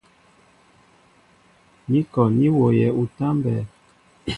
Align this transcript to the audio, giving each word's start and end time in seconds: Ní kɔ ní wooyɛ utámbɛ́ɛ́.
Ní 1.89 1.99
kɔ 2.13 2.23
ní 2.37 2.47
wooyɛ 2.57 2.87
utámbɛ́ɛ́. 3.01 3.63